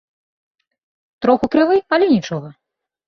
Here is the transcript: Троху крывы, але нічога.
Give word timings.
Троху 1.25 1.45
крывы, 1.57 1.77
але 1.99 2.05
нічога. 2.17 2.49